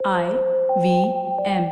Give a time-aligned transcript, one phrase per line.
[0.00, 0.26] I
[0.78, 0.90] V
[1.44, 1.64] M.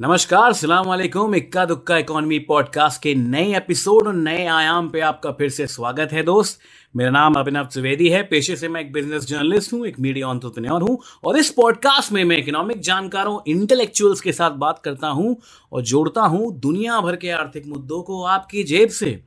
[0.00, 5.30] नमस्कार, सलाम वालेकुम। इक्का दुक्का इकोनॉमी पॉडकास्ट के नए एपिसोड और नए आयाम पे आपका
[5.30, 6.60] फिर से स्वागत है दोस्त।
[6.96, 10.82] मेरा नाम अभिनव त्रिवेदी है। पेशे से मैं एक बिज़नेस जर्नलिस्ट हूँ, एक मीडिया ऑन्टरप्रेन्योर
[10.82, 15.36] हूँ और इस पॉडकास्ट में मैं इकोनॉमिक जानकारों इंटेलेक्चुअल्स के साथ बात करता हूँ
[15.72, 19.20] और जोड़ता हूँ दुनिया भर के आर्थिक मुद्दों को आपकी जेब से।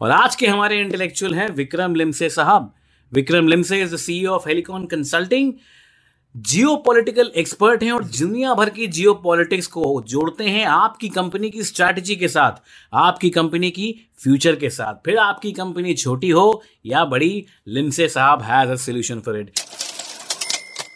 [0.00, 2.72] और आज के हमारे इंटेलेक्चुअल हैं विक्रम लिमसे साहब।
[3.12, 5.52] Vikram Limse is the CEO of Helicon consulting
[6.76, 11.64] geopolitical expert हैं और दुनिया भर की जियो पॉलिटिक्स को जोड़ते हैं आपकी कंपनी की
[11.64, 17.04] स्ट्रैटेजी के साथ, आपकी कंपनी की फ्यूचर के साथ। फिर आपकी कंपनी छोटी हो या
[17.04, 19.60] बड़ी, लिमसे साहब has a solution for it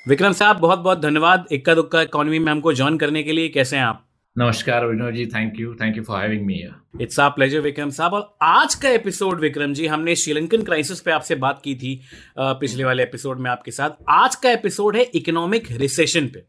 [0.09, 3.77] Vikram साहब बहुत बहुत धन्यवाद। इक्का दुक्का इकोनॉमी में हमको ज्वाइन करने के लिए। कैसे
[3.77, 4.05] हैं आप?
[4.37, 6.55] नमस्कार Vinod ji thank you thank you for having me
[7.01, 11.11] it's a pleasure Vikram साहब। और आज का एपिसोड विक्रम जी, हमने श्रीलंकन क्राइसिस पे
[11.11, 12.01] आपसे बात की थी
[12.39, 16.43] पिछले वाले एपिसोड में आपके साथ। आज का एपिसोड है इकोनॉमिक रिसेशन पे।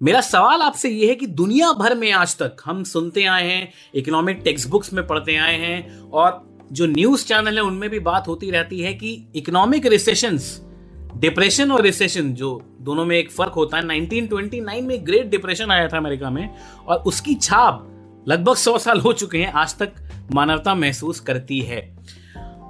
[0.00, 3.72] मेरा सवाल आपसे ये है कि दुनिया भर में आज तक हम सुनते आए हैं
[3.94, 8.28] इकोनॉमिक टेक्स्ट बुक्स में पढ़ते आए हैं, और जो न्यूज़ चैनल है, उनमें भी बात
[8.28, 10.50] होती रहती है कि इकोनॉमिक रिसेशंस
[11.16, 15.88] डिप्रेशन और रिसेशन जो दोनों में एक फ़र्क होता है। 1929 में ग्रेट डिप्रेशन आया
[15.88, 16.48] था अमेरिका में
[16.86, 17.86] और उसकी छाप
[18.28, 19.92] लगभग सौ साल हो चुके हैं, आज तक
[20.34, 21.80] मानवता महसूस करती है।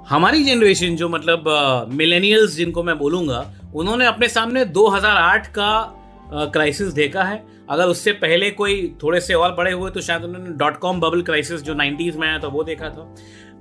[0.09, 7.23] हमारी जनरेशन जो मतलब मिलेनियल्स जिनको मैं बोलूँगा, उन्होंने अपने सामने 2008 का क्राइसिस देखा
[7.23, 10.99] है। अगर उससे पहले कोई थोड़े से और बड़े हुए तो शायद उन्होंने डॉट कॉम
[10.99, 13.15] बबल क्राइसिस जो 90s में आया था, वो देखा था।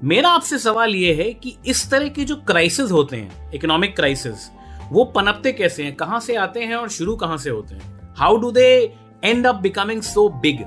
[0.05, 4.49] मेरा आपसे सवाल ये है कि इस तरह के जो क्राइसिस होते हैं इकोनॉमिक क्राइसिस
[4.93, 8.15] वो पनपते कैसे हैं, कहाँ से आते हैं और शुरू कहाँ से होते हैं?
[8.17, 10.63] How do they end up becoming so big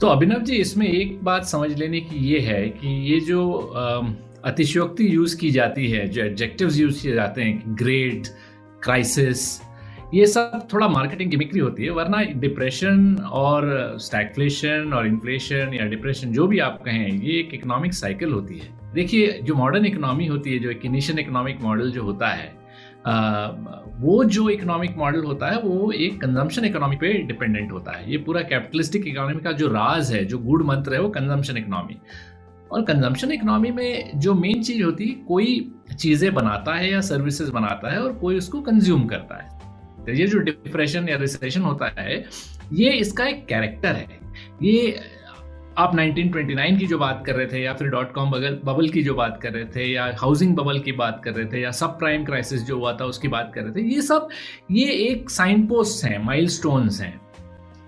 [0.00, 3.48] तो अभिनव जी, इसमें एक बात समझ लेने की ये है कि ये जो
[4.44, 8.26] अतिशयोक्ति यूज़ की जाती है, जो एडजेक्टिव्स यूज़ किए जाते हैं ग्रेट
[8.82, 9.60] क्राइसिस
[10.14, 15.84] ये सब थोड़ा मार्केटिंग की बिक्री होती है वरना डिप्रेशन और स्टैगफ्लेशन और इन्फ्लेशन या
[15.86, 20.26] डिप्रेशन जो भी आप कहें ये एक इकोनॉमिक साइकिल होती है। देखिए जो मॉडर्न इकोनॉमी
[20.26, 22.52] होती है जो एक इनिशियल इकोनॉमिक मॉडल जो होता है
[23.06, 23.46] आ,
[23.98, 28.18] वो जो इकोनॉमिक मॉडल होता है वो एक कंजम्पशन इकोनॉमी पे डिपेंडेंट होता है। ये
[28.18, 31.96] पूरा कैपिटलिस्टिक इकोनॉमी का जो राज है जो गुड मंत्र है वो कंजम्पशन इकोनॉमी
[32.72, 37.50] और कंजम्पशन इकोनॉमी में जो मेन चीज़ होती है कोई चीज़ें बनाता है या सर्विसेज़
[37.52, 39.59] बनाता है और कोई उसको कंज्यूम करता है।
[40.06, 42.24] तो ये जो डिप्रेशन या रिसेशन होता है,
[42.72, 44.20] ये इसका एक कैरेक्टर है।
[44.62, 45.00] ये
[45.78, 49.02] आप 1929 की जो बात कर रहे थे, या फिर डॉट कॉम बगल बबल की
[49.02, 51.98] जो बात कर रहे थे, या हाउसिंग बबल की बात कर रहे थे, या सब
[51.98, 54.28] प्राइम क्राइसिस जो हुआ था, उसकी बात कर रहे थे, ये सब,
[54.70, 56.48] ये एक साइन पोस्ट हैं माइल
[57.02, 57.29] हैं।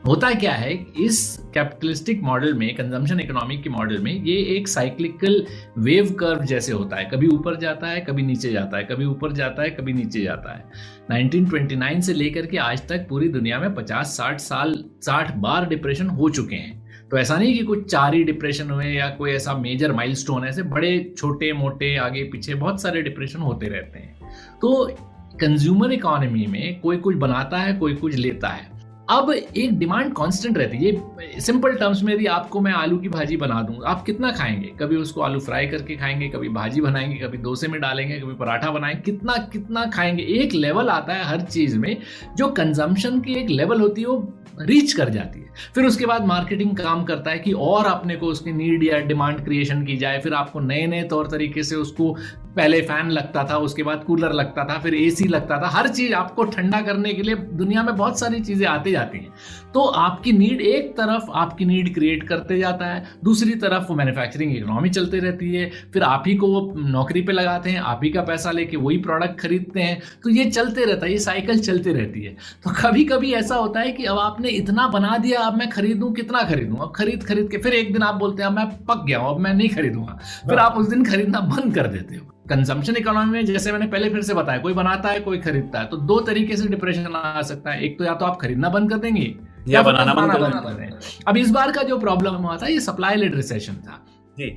[0.07, 5.47] होता क्या है, इस कैपिटलिस्टिक मॉडल में कंजम्पशन इकोनॉमिक के मॉडल में, ये एक साइक्लिकल
[5.79, 9.33] वेव कर्व जैसे होता है। कभी ऊपर जाता है, कभी नीचे जाता है, कभी ऊपर
[9.33, 10.65] जाता है, कभी नीचे जाता है।
[11.11, 16.29] 1929 से लेकर के आज तक पूरी दुनिया में 50-60 साल 60 बार डिप्रेशन हो
[16.29, 19.93] चुके हैं। तो ऐसा नहीं कि कुछ चार ही डिप्रेशन हुए या कोई ऐसा मेजर
[19.93, 24.21] माइलस्टोन ऐसे बड़े, छोटे, मोटे, आगे, पीछे बहुत सारे डिप्रेशन होते रहते हैं।
[24.61, 24.97] तो
[25.41, 28.72] कंज्यूमर इकोनॉमी में कोई कुछ बनाता है, कोई कुछ लेता है।
[29.11, 33.09] अब एक डिमांड कांस्टेंट रहती है। ये सिंपल टर्म्स में यदि आपको मैं आलू की
[33.09, 34.73] भाजी बना दूँ। आप कितना खाएँगे?
[34.81, 38.71] कभी उसको आलू फ्राई करके खाएँगे, कभी भाजी बनाएँगे, कभी डोसे में डालेंगे, कभी पराठा
[38.71, 40.23] बनाएँगे कितना कितना खाएँगे?
[40.23, 41.97] एक लेवल आता है हर चीज़ में।
[42.37, 46.27] जो कंजम्पशन की एक लेवल होती है, वो रीच कर जाती है। फिर उसके बाद
[46.27, 50.21] मार्केटिंग काम करता है कि और अपने को उसकी नीड या डिमांड क्रिएशन की जाए।
[50.21, 52.17] फिर आपको नए नए तौर तरीके से उसको
[52.57, 56.13] पहले फ़ैन लगता था उसके बाद कूलर लगता था फिर एसी लगता था। हर चीज़
[56.15, 59.33] आपको ठंडा करने के लिए दुनिया में बहुत सारी चीज़ें आती जाती हैं।
[59.75, 64.57] तो आपकी नीड एक तरफ़ आपकी नीड क्रिएट करते जाता है दूसरी तरफ़ वो मैन्युफैक्चरिंग
[64.57, 68.11] इकोनॉमी चलती रहती है। फिर आप ही को वो नौकरी पे लगाते हैं आप ही
[68.11, 71.93] का पैसा लेके वही प्रोडक्ट खरीदते हैं। तो ये चलते रहता है ये साइकिल चलती
[71.93, 75.57] रहती है। तो कभी कभी ऐसा होता है कि अब आपने इतना बना दिया अब
[75.59, 76.77] मैं खरीदूं कितना खरीदूं?
[76.77, 79.35] अब खरीद खरीद के फिर एक दिन आप बोलते हैं अब मैं पक गया हूँ
[79.35, 80.19] अब मैं नहीं खरीदूँगा।
[80.49, 84.11] फिर आप उस दिन खरीदना बंद कर देते हो। कंजम्पशन इकोनॉमी में जैसे मैंने पहले
[84.11, 87.43] फिर से बताया कोई बनाता है कोई खरीदता है तो दो तरीके से डिप्रेशन आ
[87.43, 89.35] सकता है। एक तो या तो आप खरीदना बंद कर देंगे या,
[89.69, 90.97] या बनाना बंद कर देंगे।
[91.29, 94.05] अब इस बार का जो प्रॉब्लम हुआ था ये सप्लाई लेड रिसेशन था।
[94.37, 94.57] जी।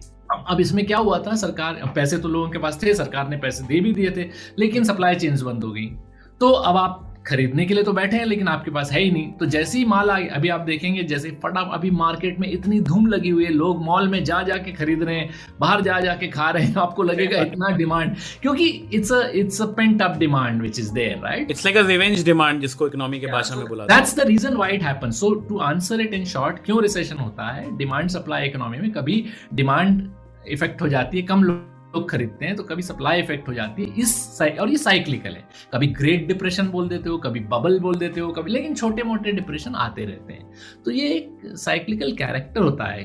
[0.49, 3.63] अब इसमें क्या हुआ था सरकार पैसे तो लोगों के पास थे सरकार ने पैसे
[3.63, 5.85] दे भी दिए थे लेकिन सप्लाई चेन्स बंद हो गई।
[6.41, 9.31] तो अब आप खरीदने के लिए तो बैठे हैं लेकिन आपके पास है ही नहीं।
[9.31, 13.07] तो जैसे ही माल आ अभी आप देखेंगे जैसे फटा अभी मार्केट में इतनी धूम
[13.07, 15.29] लगी हुई है लोग मॉल में जा जा के खरीद रहे हैं
[15.59, 19.61] बाहर जा जा के खा रहे हैं आपको लगेगा इतना डिमांड। क्योंकि it's a it's
[19.61, 23.19] a pent up demand which is there right it's like a revenge demand जिसको इकोनॉमी
[23.19, 26.25] के भाषा में बोला that's the reason why it happens so to answer it in
[26.25, 27.77] short क्यों रिसेशन होता है?
[27.77, 29.23] Demand supply economy में कभी
[29.53, 30.09] डिमांड
[30.47, 33.83] इफ़ेक्ट हो जाती है कम लोग लोग खरीदते हैं तो कभी सप्लाई इफ़ेक्ट हो जाती
[33.83, 35.43] है। इस और ये साइक्लिकल है।
[35.73, 39.31] कभी ग्रेट डिप्रेशन बोल देते हो, कभी बबल बोल देते हो, कभी, लेकिन छोटे मोटे
[39.31, 40.51] डिप्रेशन आते रहते हैं।
[40.85, 43.03] तो ये एक साइक्लिकल कैरेक्टर होता है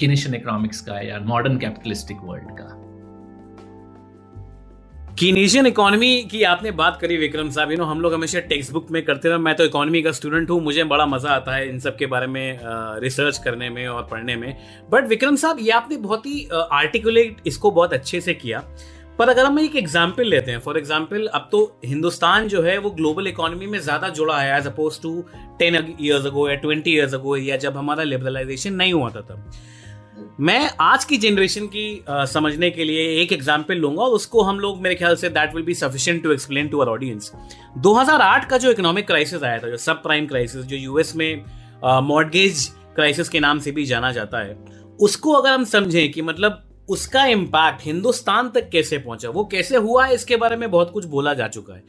[0.00, 2.89] किनेशन इकोनॉमिक्स का या मॉडर्न कैपिटलिस्टिक वर्ल्ड का।
[5.20, 8.90] कीनेशियन इकोनॉमी की आपने बात करी, विक्रम साहब। यू नो हम लोग हमेशा टेक्स्ट बुक
[8.90, 11.78] में करते रहे। मैं तो इकोनॉमी का स्टूडेंट हूँ। मुझे बड़ा मज़ा आता है इन
[11.78, 12.58] सब के बारे में
[13.02, 14.56] रिसर्च करने में और पढ़ने में।
[14.90, 18.62] बट विक्रम साहब, ये आपने बहुत ही आर्टिकुलेट इसको बहुत अच्छे से किया।
[19.18, 22.90] पर अगर हम एक एग्ज़ाम्पल लेते हैं फॉर एग्ज़ाम्पल अब तो हिंदुस्तान जो है, वो
[22.92, 25.12] ग्लोबल इकोनॉमी में ज़्यादा जुड़ा है as opposed to
[25.58, 29.50] ten years ago या ट्वेंटी ईयर्स अगो या जब हमारा लिबरलाइजेशन नहीं हुआ था तब।
[30.40, 34.58] मैं आज की जनरेशन की uh, समझने के लिए एक एग्ज़ाम्पल लूँगा और उसको हम
[34.60, 37.32] लोग मेरे ख्याल से that will be sufficient to explain to our audience
[37.86, 41.44] 2008 का जो इकोनॉमिक क्राइसिस आया था जो सब प्राइम क्राइसिस जो यूएस में
[41.84, 44.58] मॉडगेज क्राइसिस के नाम से भी जाना जाता है
[45.00, 49.28] उसको अगर हम समझें कि मतलब उसका इम्पैक्ट हिंदुस्तान तक कैसे पहुँचा?
[49.30, 51.82] वो कैसे हुआ इसके बारे में बहुत कुछ बोला जा चुका है।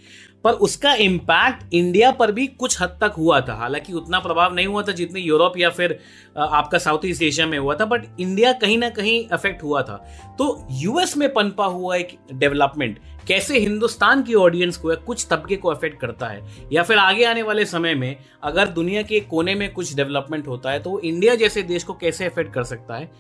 [0.44, 4.68] पर उसका इम्पैक्ट इंडिया पर भी कुछ हद तक हुआ था। हालाँकि उतना प्रभाव नहीं
[4.68, 5.98] हुआ था जितनी यूरोप या फिर
[6.38, 9.96] आपका साउथ ईस्ट एशिया में हुआ था बट इंडिया कहीं ना कहीं अफेक्ट हुआ था।
[10.38, 15.56] तो यूएस में पनपा हुआ एक डेवलपमेंट कैसे हिंदुस्तान की ऑडियंस को या कुछ तबके
[15.56, 16.42] को अफेक्ट करता है?
[16.74, 20.72] या फिर आगे आने वाले समय में अगर दुनिया के कोने में कुछ डेवलपमेंट होता
[20.72, 23.12] है तो वो इंडिया जैसे देश को कैसे अफेक्ट कर सकता है?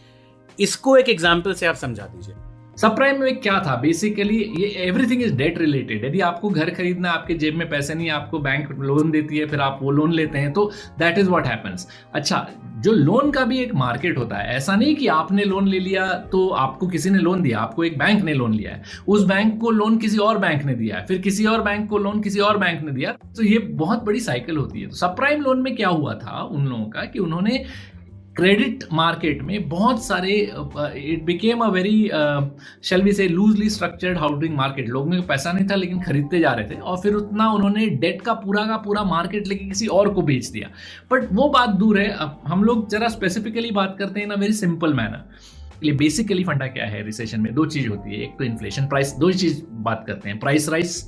[0.60, 2.36] इसको एक एग्ज़ाम्पल से आप समझा दीजिए।
[2.78, 3.76] सब प्राइम में क्या था?
[3.76, 8.10] बेसिकली ये एवरीथिंग इज़ डेट रिलेटेड यदि आपको घर खरीदना आपके जेब में पैसे नहीं,
[8.10, 11.48] आपको बैंक लोन देती है, फिर आप वो लोन लेते हैं तो दैट इज़ व्हाट
[11.48, 15.68] हैपेंस अच्छा जो लोन का भी एक मार्केट होता है, ऐसा नहीं कि आपने लोन
[15.68, 18.84] ले लिया तो आपको किसी ने लोन दिया, आपको एक बैंक ने लोन लिया है।
[19.08, 21.98] उस बैंक को लोन किसी और बैंक ने दिया है, फिर किसी और बैंक को
[21.98, 25.16] लोन किसी और बैंक ने दिया। तो ये बहुत बड़ी साइकिल होती है। तो सब
[25.16, 27.64] प्राइम लोन में क्या हुआ था उन लोगों का कि उन्होंने
[28.36, 32.10] क्रेडिट मार्केट में बहुत सारे इट बिकेम अ वेरी
[32.84, 36.70] शेल से लूजली स्ट्रक्चर्ड हाउसिंग मार्केट लोगों में पैसा नहीं था, लेकिन खरीदते जा रहे
[36.70, 40.22] थे। और फिर उतना उन्होंने डेट का पूरा का पूरा मार्केट लेके किसी और को
[40.22, 40.70] बेच दिया।
[41.12, 44.54] बट वो बात दूर है। अब हम लोग जरा स्पेसिफिकली बात करते हैं ना वेरी
[44.54, 45.30] सिंपल मैनर
[45.84, 47.54] ये बेसिकली फंडा क्या है रिसेशन में?
[47.54, 51.02] दो चीज़ होती है। एक तो इन्फ्लेशन प्राइस दो चीज़ बात करते हैं। प्राइस राइस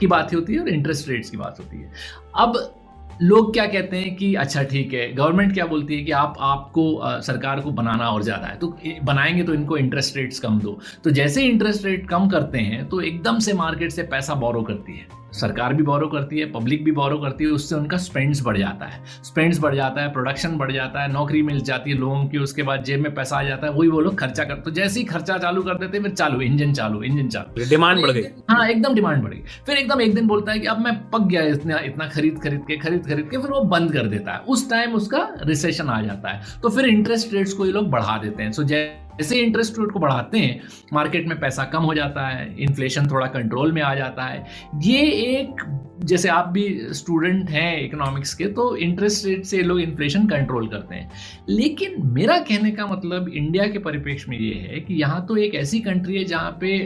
[0.00, 1.92] की बात होती है और इंटरेस्ट रेट्स की बात होती है।
[2.36, 2.74] अब
[3.22, 6.94] लोग क्या कहते हैं कि अच्छा ठीक है गवर्नमेंट क्या बोलती है कि आप आपको
[6.96, 8.56] आ, सरकार को बनाना और ज़्यादा है?
[8.56, 12.88] तो बनाएँगे तो इनको इंटरेस्ट रेट्स कम दो। तो जैसे इंटरेस्ट रेट कम करते हैं
[12.88, 16.84] तो एकदम से मार्केट से पैसा बोरो करती है। सरकार भी बोरो करती है पब्लिक
[16.84, 20.56] भी बोरो करती है उससे उनका स्पेंड्स बढ़ जाता है। स्पेंड्स बढ़ जाता है प्रोडक्शन
[20.58, 23.42] बढ़ जाता है नौकरी मिल जाती है लोगों की उसके बाद जेब में पैसा आ
[23.42, 26.10] जाता है वही वो लोग खर्चा कर तो जैसे ही खर्चा चालू कर देते फिर
[26.12, 30.00] चालू इंजन चालू इंजन चालू डिमांड बढ़ गई। हाँ एकदम डिमांड बढ़ गई। फिर एकदम
[30.00, 33.06] एक दिन बोलता है कि अब मैं पक गया इतना इतना खरीद खरीद के खरीद
[33.06, 36.60] खरीद के फिर वो बंद कर देता है। उस टाइम उसका रिसेशन आ जाता है।
[36.62, 39.90] तो फिर इंटरेस्ट रेट्स को ये लोग बढ़ा देते हैं। सो जैसे जैसे इंटरेस्ट रेट
[39.90, 40.60] को बढ़ाते हैं
[40.92, 44.44] मार्केट में पैसा कम हो जाता है इन्फ्लेशन थोड़ा कंट्रोल में आ जाता है।
[44.84, 45.00] ये
[45.30, 45.62] एक,
[46.04, 46.62] जैसे आप भी
[46.94, 51.10] स्टूडेंट हैं इकोनॉमिक्स के तो इंटरेस्ट रेट से लोग इन्फ्लेशन कंट्रोल करते हैं।
[51.48, 55.54] लेकिन मेरा कहने का मतलब इंडिया के परिप्रेक्ष्य में ये है कि यहाँ तो एक
[55.54, 56.76] ऐसी कंट्री है जहाँ पे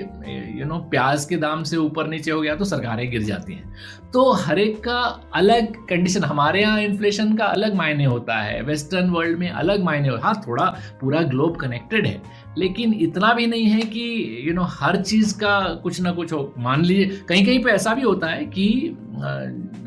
[0.58, 3.72] यू नो प्याज के दाम से ऊपर नीचे हो गया तो सरकारें गिर जाती हैं।
[4.12, 4.98] तो हर एक का
[5.34, 10.08] अलग कंडीशन हमारे यहाँ इन्फ्लेशन का अलग मायने होता है वेस्टर्न वर्ल्ड में अलग मायने
[10.22, 10.64] हाँ थोड़ा
[11.00, 12.20] पूरा ग्लोब कनेक्टेड है।
[12.58, 14.02] लेकिन इतना भी नहीं है कि
[14.40, 17.62] यू you नो know, हर चीज़ का कुछ ना कुछ हो। मान लीजिए कहीं कहीं
[17.64, 18.96] पे ऐसा भी होता है कि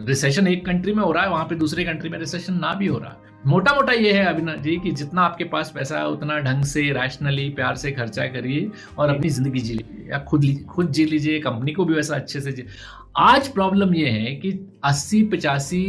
[0.08, 2.88] रिसेशन एक कंट्री में हो रहा है वहाँ पे दूसरे कंट्री में रिसेशन ना भी
[2.88, 6.08] हो रहा है। मोटा मोटा ये है अभिनव जी कि जितना आपके पास पैसा है
[6.08, 10.46] उतना ढंग से रैशनली प्यार से खर्चा करिए और अपनी ज़िंदगी जी लीजिए या खुद
[10.70, 12.64] खुद जी लीजिए कंपनी को भी वैसा अच्छे से जी।
[13.18, 14.52] आज प्रॉब्लम ये है कि
[14.84, 15.84] अस्सी पचासी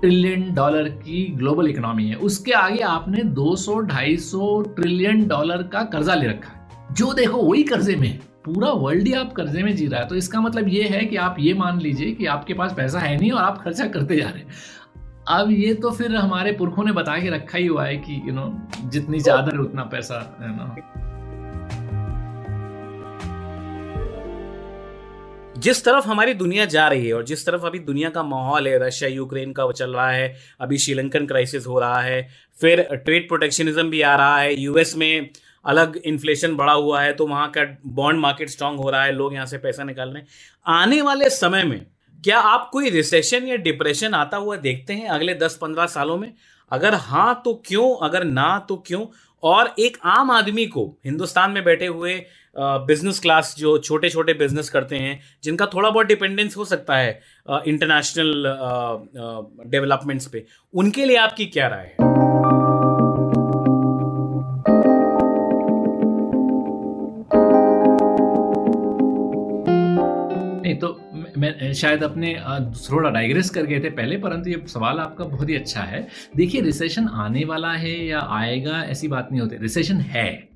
[0.00, 6.26] ट्रिलियन डॉलर की ग्लोबल इकोनॉमी है। उसके आगे आपने 200-250 ट्रिलियन डॉलर का कर्जा ले
[6.26, 10.00] रखा है। जो देखो वही कर्जे में पूरा वर्ल्ड ही आप कर्जे में जी रहा
[10.00, 12.98] है। तो इसका मतलब ये है कि आप ये मान लीजिए कि आपके पास पैसा
[12.98, 14.48] है नहीं और आप खर्चा करते जा रहे हैं।
[15.28, 18.34] अब ये तो फिर हमारे पुरखों ने बता के रखा ही हुआ है कि यू
[18.34, 20.74] नो जितनी चादर है उतना पैसा है ना।
[25.60, 28.78] जिस तरफ़ हमारी दुनिया जा रही है और जिस तरफ़ अभी दुनिया का माहौल है,
[28.78, 32.28] रशिया, यूक्रेन का चल रहा है, अभी श्रीलंकन क्राइसिस हो रहा है,
[32.60, 35.30] फिर ट्रेड प्रोटेक्शनिज्म भी आ रहा है यूएस में
[35.64, 39.34] अलग इन्फ्लेशन बढ़ा हुआ है तो वहाँ का बॉन्ड मार्केट स्ट्रांग हो रहा है, लोग
[39.34, 40.28] यहाँ से पैसा निकाल रहे हैं।
[40.66, 41.80] आने वाले समय में
[42.18, 46.32] क्या आप कोई रिसेशन या डिप्रेशन आता हुआ देखते हैं अगले दस पंद्रह सालों में?
[46.72, 47.96] अगर हाँ तो क्यों?
[47.98, 49.06] अगर ना तो क्यों?
[49.42, 52.14] और एक आम आदमी को, हिंदुस्तान में बैठे हुए
[52.60, 57.20] बिज़नेस क्लास जो छोटे छोटे बिज़नेस करते हैं, जिनका थोड़ा बहुत डिपेंडेंस हो सकता है
[57.66, 58.42] इंटरनेशनल
[59.66, 61.96] डेवलपमेंट्स पे, उनके लिए आपकी क्या राय है?
[70.62, 70.98] नहीं तो
[71.38, 72.34] मैं शायद अपने
[72.90, 76.60] थोड़ा डाइग्रेस कर गए थे पहले, परंतु ये सवाल आपका बहुत ही अच्छा है। देखिए
[76.60, 80.49] रिसेशन आने वाला है या आएगा, ऐसी बात नहीं होती। रिसेशन है।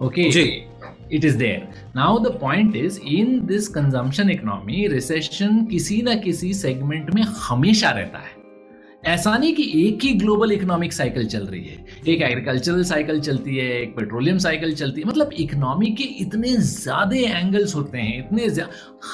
[0.00, 0.22] Okay
[1.12, 6.52] it is there now the point is in this consumption economy recession किसी ना किसी
[6.56, 8.38] सेगमेंट में हमेशा रहता है।
[9.06, 13.56] ऐसा नहीं कि एक ही ग्लोबल इकोनॉमिक साइकिल चल रही है। एक एग्रीकल्चरल साइकिल चलती
[13.56, 18.46] है एक पेट्रोलियम साइकिल चलती है। मतलब इकोनॉमी के इतने ज़्यादा एंगल्स होते हैं इतने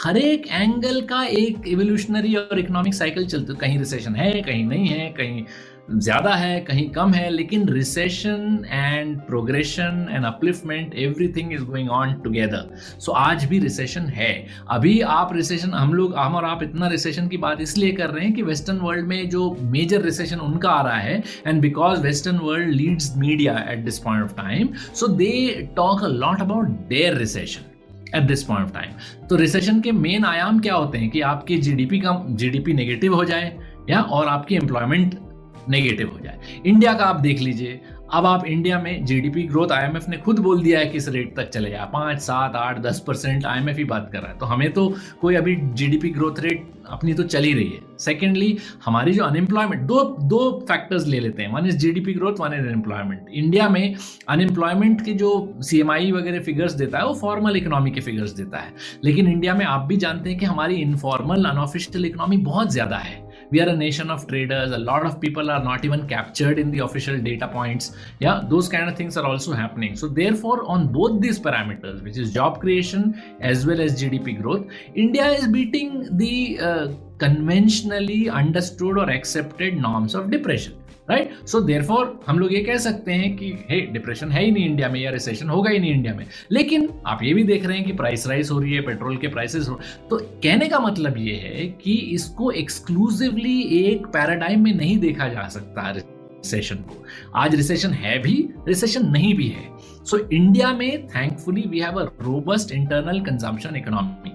[0.02, 4.64] हर एक एंगल का एक एवोल्यूशनरी और इकोनॉमिक साइकिल चलती है कहीं रिसेशन है कहीं
[4.64, 5.44] नहीं है कहीं
[5.88, 12.14] ज़्यादा है, कहीं कम है, लेकिन recession and progression and upliftment everything is going on
[12.24, 14.46] together so आज भी रिसेशन है.
[14.70, 18.24] अभी आप रिसेशन हम लोग, हम और आप इतना रिसेशन की बात इसलिए कर रहे
[18.24, 22.38] हैं कि वेस्टर्न वर्ल्ड में जो मेजर रिसेशन उनका आ रहा है and because western
[22.38, 27.16] world leads media at this point of time so they talk a lot about their
[27.16, 31.10] recession at this point of time तो रिसेशन के मेन आयाम क्या होते हैं?
[31.10, 33.56] कि आपकी जीडीपी का जीडीपी नेगेटिव हो जाए,
[33.90, 35.18] या और आपकी एम्प्लॉयमेंट
[35.68, 37.80] नेगेटिव हो जाए। इंडिया का आप देख लीजिए,
[38.14, 41.36] अब आप इंडिया में जीडीपी ग्रोथ आईएमएफ ने खुद बोल दिया है कि इस रेट
[41.36, 44.46] तक चले जाए। पाँच, सात, आठ, दस परसेंट आईएमएफ ही बात कर रहा है। तो
[44.46, 49.12] हमें तो कोई अभी जीडीपी ग्रोथ रेट अपनी तो चल ही रही है। सेकेंडली हमारी
[49.12, 52.66] जो अनएम्प्लॉयमेंट दो दो फैक्टर्स ले लेते हैं। One is G GDP growth one is
[52.66, 53.94] unemployment India में
[54.28, 58.72] अनएम्प्लॉयमेंट के जो सीएमआई वगैरह फिगर्स देता है, वो फॉर्मल इकोनॉमी के फिगर्स देता है।
[59.04, 63.25] लेकिन इंडिया में आप भी जानते हैं कि हमारी इनफॉर्मल अनऑफिशियल इकोनॉमी बहुत ज़्यादा है।
[63.50, 64.72] We are a nation of traders.
[64.72, 67.92] A lot of people are not even captured in the official data points.
[68.18, 69.96] Yeah those kind of things are also happening.
[69.96, 74.66] So therefore on both these parameters which is job creation as well as gdp growth
[74.94, 76.88] india is beating the uh,
[77.18, 80.74] conventionally understood or accepted norms of depression
[81.10, 81.82] right so there
[82.26, 85.10] हम लोग ये कह सकते हैं कि हे depression है ही नहीं India में या
[85.10, 88.26] रिसेशन होगा ही नहीं इंडिया में। लेकिन आप ये भी देख रहे हैं कि प्राइस
[88.26, 89.68] राइज हो रही है पेट्रोल के प्राइसेस
[90.10, 95.46] तो कहने का मतलब ये है कि इसको एक्सक्लूसिवली एक पैराडाइम में नहीं देखा जा
[95.48, 97.04] सकता रिसेशन को।
[97.36, 99.68] आज रिसेशन है भी रिसेशन नहीं भी है।
[100.04, 104.32] सो इंडिया में thankfully we have a robust internal consumption economy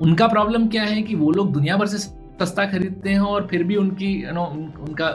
[0.00, 3.64] उनका प्रॉब्लम क्या है कि वो लोग दुनिया भर से सस्ता खरीदते हैं और फिर
[3.64, 4.44] भी उनकी यू नो
[4.80, 5.08] उनका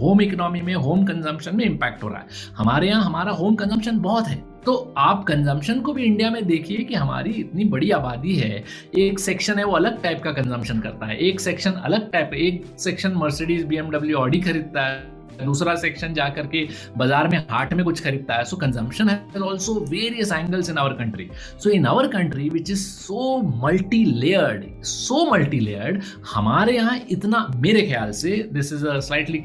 [0.00, 3.98] होम इकोनॉमी में होम कंजम्पशन में इम्पैक्ट हो रहा है। हमारे यहाँ हमारा होम कंजम्पशन
[3.98, 8.34] बहुत है। तो आप कंजम्पशन को भी इंडिया में देखिए कि हमारी इतनी बड़ी आबादी
[8.36, 8.62] है।
[8.98, 12.64] एक सेक्शन है वो अलग टाइप का कंजम्पशन करता है। एक सेक्शन अलग टाइप एक
[12.78, 17.84] section Mercedes BMW Audi खरीदता है। दूसरा सेक्शन जाकर के बाज़ार में हाट में
[17.84, 22.08] कुछ खरीदता है। सो कंजम्पशन है also various angles in our country so in our
[22.08, 26.02] country which is so multi layered so multi layered
[26.34, 29.44] हमारे यहाँ इतना मेरे ख्याल से this is a slightly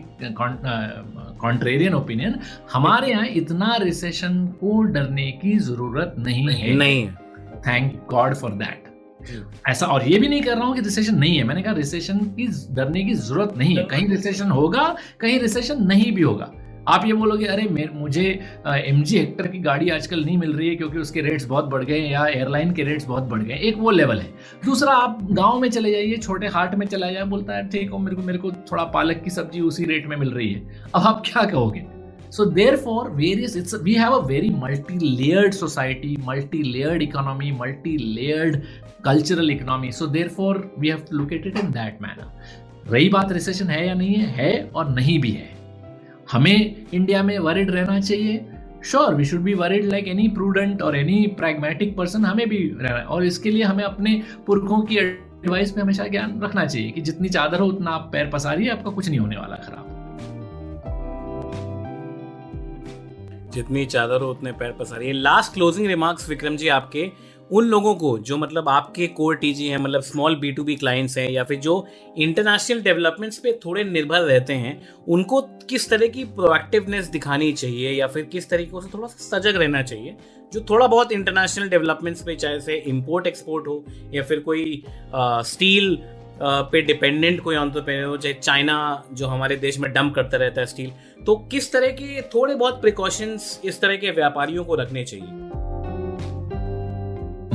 [1.42, 2.40] contrarian opinion
[2.74, 7.08] हमारे यहाँ इतना रिसेशन को डरने की ज़रूरत नहीं है। नहीं
[7.68, 8.89] थैंक गॉड फॉर दैट
[9.68, 12.20] ऐसा, और ये भी नहीं कर रहा हूँ कि रिसेशन नहीं है। मैंने कहा रिसेशन
[12.38, 16.52] की डरने की ज़रूरत नहीं है। कहीं रिसेशन होगा, कहीं रिसेशन नहीं भी होगा।
[16.88, 18.24] आप ये बोलोगे, अरे मुझे
[18.68, 21.84] एम जी हेक्टर की गाड़ी आजकल नहीं मिल रही है क्योंकि उसके रेट्स बहुत बढ़
[21.84, 24.30] गए या एयरलाइन के रेट्स बहुत बढ़ गए। एक वो लेवल है।
[24.66, 27.98] दूसरा, आप गाँव में चले जाइए, छोटे हाट में चला जाए, बोलता है, ठीक हो,
[27.98, 30.62] मेरे को मेरे को थोड़ा पालक की सब्ज़ी उसी रेट में मिल रही है।
[30.96, 31.86] अब आप क्या कहोगे?
[32.38, 38.58] So therefore, various it's we have a very multi-layered society, multi-layered economy, multi-layered
[39.08, 39.92] cultural economy.
[40.02, 42.26] So therefore, we have to look at it in that manner.
[42.92, 44.26] रही बात रिसेशन है या नहीं है?
[44.26, 45.50] है और नहीं भी है।
[46.32, 48.46] हमें इंडिया में वरिड रहना चाहिए।
[48.86, 52.98] Sure we should be worried like any prudent और एनी प्रैग्मेटिक पर्सन हमें भी रहना
[52.98, 57.02] है। और इसके लिए हमें अपने पुरखों की एडवाइस में हमेशा ज्ञान रखना चाहिए कि
[57.02, 59.89] जितनी चादर हो उतना आप पैर पसारिए आपका कुछ नहीं होने वाला खराब।
[63.54, 67.10] जितनी चादर हो, उतने पैर पसारिए last closing remarks Vikram ji, आपके,
[67.52, 71.18] उन लोगों को जो मतलब आपके कोर टीजी हैं मतलब small B to B clients
[71.18, 71.86] हैं, या फिर जो
[72.18, 78.08] इंटरनेशनल डेवलपमेंट्स पे थोड़े निर्भर रहते हैं, उनको किस तरह की प्रोएक्टिवनेस दिखानी चाहिए, या
[78.08, 80.16] फिर किस तरीके से थोड़ा सा सजग रहना चाहिए,
[80.54, 84.84] जो थोड़ा बहुत इंटरनेशनल डेवलपमेंट्स पे, चाहे से इम्पोर्ट एक्सपोर्ट हो, या फिर कोई
[85.16, 85.98] स्टील
[86.42, 90.68] पे डिपेंडेंट कोई ऑन्टरप्रेन्योर हो चाहे चाइना जो हमारे देश में डंप करता रहता है
[90.68, 90.92] स्टील
[91.26, 95.28] तो किस तरह के थोड़े बहुत प्रिकॉशंस इस तरह के व्यापारियों को रखने चाहिए?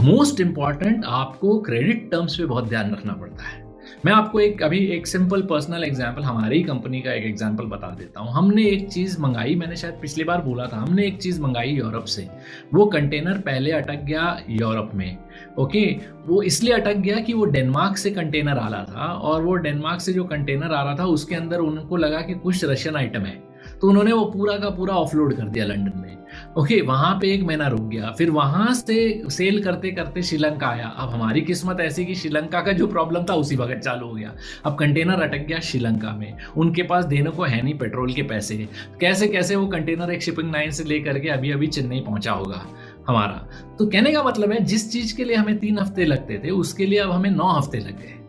[0.04, 3.63] मोस्ट इंपॉर्टेंट आपको क्रेडिट टर्म्स पे बहुत ध्यान रखना पड़ता है।
[4.06, 8.20] मैं आपको एक, अभी एक सिंपल पर्सनल एग्ज़ाम्पल हमारी कंपनी का एक एग्ज़ाम्पल बता देता
[8.20, 11.70] हूँ। हमने एक चीज़ मंगाई, मैंने शायद पिछली बार बोला था, हमने एक चीज़ मंगाई
[11.70, 12.28] यूरोप से।
[12.74, 15.16] वो कंटेनर पहले अटक गया यूरोप में,
[15.58, 15.84] ओके?
[16.26, 20.00] वो इसलिए अटक गया कि वो डेनमार्क से कंटेनर आ रहा था और वो डेनमार्क
[20.00, 23.42] से जो कंटेनर आ रहा था, उसके अंदर उनको लगा कि कुछ रशियन आइटम है।
[23.80, 26.16] तो उन्होंने वो पूरा का पूरा ऑफलोड कर दिया लंदन में।
[26.58, 30.86] ओके वहाँ पे एक महीना रुक गया। फिर वहाँ से सेल करते करते श्रीलंका आया।
[30.86, 34.34] अब हमारी किस्मत ऐसी कि श्रीलंका का जो प्रॉब्लम था, उसी वक्त चालू हो गया।
[34.64, 38.68] अब कंटेनर अटक गया श्रीलंका में। उनके पास देने को है नहीं पेट्रोल के पैसे।
[39.00, 42.66] कैसे कैसे वो कंटेनर एक शिपिंग लाइन से लेकर के अभी अभी चेन्नई पहुँचा होगा
[43.08, 43.48] हमारा?
[43.78, 46.86] तो कहने का मतलब है, जिस चीज़ के लिए हमें तीन हफ़्ते लगते थे, उसके
[46.86, 48.23] लिए अब हमें नौ हफ़्ते लग गए।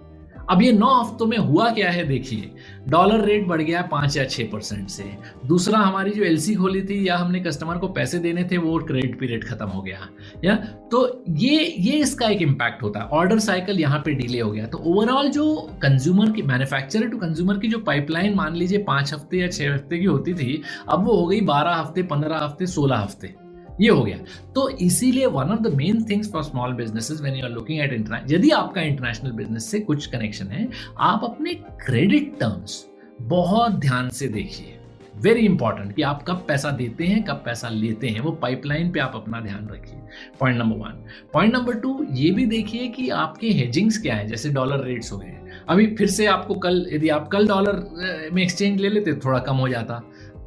[0.49, 2.51] अब ये नौ हफ्तों में हुआ क्या है देखिए
[2.89, 5.03] डॉलर रेट बढ़ गया है पाँच या छह परसेंट से।
[5.45, 9.19] दूसरा हमारी जो एलसी खोली थी, या हमने कस्टमर को पैसे देने थे, वो क्रेडिट
[9.19, 10.07] पीरियड खत्म हो गया,
[10.43, 10.55] या?
[10.91, 14.65] तो ये ये इसका एक इम्पैक्ट होता है। ऑर्डर साइकिल यहाँ पे डिले हो गया।
[14.65, 19.37] तो ओवरऑल जो कंज्यूमर की मैन्युफैक्चरर टू कंज्यूमर की जो पाइपलाइन मान लीजिए पाँच हफ़्ते
[19.37, 22.97] या छह हफ़्ते की होती थी, अब वो हो गई बारह हफ़्ते, पंद्रह हफ़्ते, सोलह
[22.97, 23.44] हफ़्ते।
[23.81, 24.17] ये हो गया।
[24.55, 27.93] तो इसीलिए one of the main things for small businesses when you are looking at
[27.93, 31.53] international यदि आपका इंटरनेशनल बिज़नेस से कुछ कनेक्शन है, आप अपने
[31.85, 32.85] क्रेडिट टर्म्स
[33.21, 34.71] बहुत ध्यान से देखिए।
[35.15, 38.99] वेरी इंपॉर्टेंट कि आप कब पैसा देते हैं, कब पैसा लेते हैं, वो पाइपलाइन पे
[38.99, 39.99] आप अपना ध्यान रखिए।
[40.39, 41.03] Point number one
[41.33, 45.17] point number two ये भी देखिए कि आपके हेजिंग्स क्या है, जैसे डॉलर रेट्स हो
[45.17, 45.37] गए।
[45.69, 49.55] अभी फिर से आपको कल, यदि आप कल डॉलर में एक्सचेंज ले लेते, थोड़ा कम
[49.55, 50.01] हो जाता।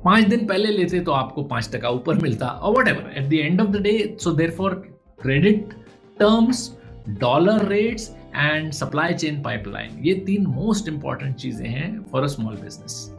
[0.04, 3.60] पाँच दिन पहले लेते तो आपको पाँच टका ऊपर मिलता और whatever at the end
[3.60, 4.74] of the day so therefore
[5.22, 5.72] credit
[6.18, 6.70] terms
[7.08, 12.54] dollar rates and supply chain pipeline ये तीन मोस्ट इंपॉर्टेंट चीज़ें हैं फॉर अ स्मॉल
[12.54, 13.14] बिज़नेस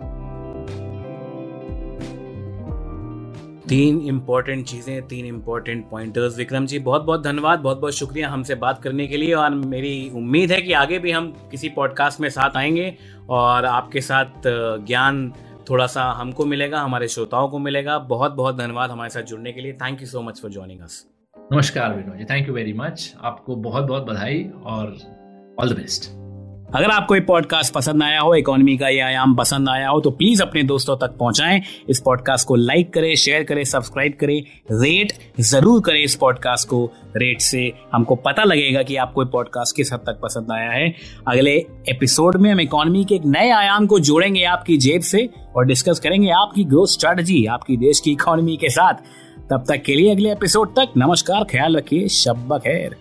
[3.69, 8.55] तीन इंपॉर्टेंट चीज़ें, तीन इंपॉर्टेंट पॉइंटर्स विक्रम जी, बहुत बहुत धन्यवाद, बहुत बहुत शुक्रिया हमसे
[8.55, 12.29] बात करने के लिए, और मेरी उम्मीद है कि आगे भी हम किसी पॉडकास्ट में
[12.29, 12.95] साथ आएँगे,
[13.29, 15.33] और आपके साथ ज्ञान
[15.69, 19.61] थोड़ा सा हमको मिलेगा, हमारे श्रोताओं को मिलेगा। बहुत बहुत धन्यवाद हमारे साथ जुड़ने के
[19.61, 21.05] लिए। Thank you so much for joining us
[21.53, 24.97] नमस्कार Vinod ji thank you very much आपको बहुत बहुत बधाई और
[25.59, 26.18] ऑल द बेस्ट
[26.73, 30.09] अगर आपको ये पॉडकास्ट पसंद आया हो इकोनॉमी का ये आयाम पसंद आया हो तो
[30.09, 35.13] प्लीज़ अपने दोस्तों तक पहुंचाएँ। इस पॉडकास्ट को लाइक करें शेयर करें सब्सक्राइब करें। रेट
[35.41, 36.85] ज़रूर करें इस पॉडकास्ट को।
[37.17, 40.93] रेट से हमको पता लगेगा कि आपको पॉडकास्ट किस हद तक पसंद आया है।
[41.27, 41.55] अगले
[41.89, 45.99] एपिसोड में हम इकोनॉमी के एक नए आयाम को जोड़ेंगे आपकी जेब से और डिस्कस
[45.99, 48.93] करेंगे आपकी ग्रोथ स्ट्रेटजी आपकी देश की इकोनॉमी के साथ।
[49.51, 52.95] तब तक के लिए अगले एपिसोड तक नमस्कार, ख्याल रखिए शब्बा खैर